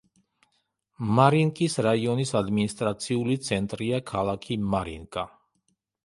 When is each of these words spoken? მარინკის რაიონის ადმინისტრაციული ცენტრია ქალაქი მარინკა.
მარინკის 1.17 1.75
რაიონის 1.87 2.31
ადმინისტრაციული 2.39 3.35
ცენტრია 3.49 3.99
ქალაქი 4.13 4.57
მარინკა. 4.71 5.27